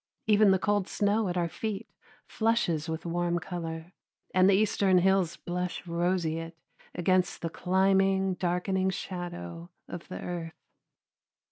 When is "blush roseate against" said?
5.37-7.43